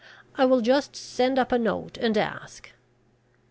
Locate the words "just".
0.61-0.95